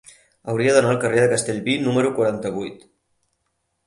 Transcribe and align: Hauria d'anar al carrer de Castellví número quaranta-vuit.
Hauria 0.51 0.71
d'anar 0.77 0.93
al 0.93 0.97
carrer 1.03 1.19
de 1.23 1.27
Castellví 1.33 1.75
número 1.87 2.13
quaranta-vuit. 2.21 2.81